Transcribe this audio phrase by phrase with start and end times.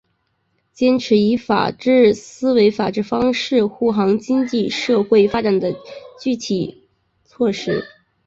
[0.73, 5.75] 坚持以法治思维法治方式护航经济社会发展的
[6.19, 6.89] 具体
[7.23, 7.85] 措施